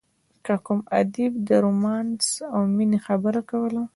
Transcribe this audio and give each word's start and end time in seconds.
که 0.45 0.53
کوم 0.65 0.79
ادیب 0.99 1.33
د 1.47 1.49
رومانس 1.63 2.23
او 2.53 2.61
مینې 2.75 2.99
خبره 3.05 3.41
کوله. 3.49 3.81